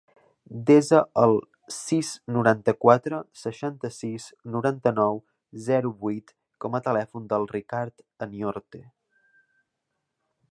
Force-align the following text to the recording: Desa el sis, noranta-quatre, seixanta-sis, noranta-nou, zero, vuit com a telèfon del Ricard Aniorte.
Desa 0.67 0.99
el 1.23 1.33
sis, 1.79 2.07
noranta-quatre, 2.37 3.19
seixanta-sis, 3.41 4.25
noranta-nou, 4.55 5.21
zero, 5.67 5.91
vuit 6.05 6.35
com 6.65 6.77
a 6.79 6.83
telèfon 6.89 7.27
del 7.35 7.47
Ricard 7.53 8.07
Aniorte. 8.27 8.83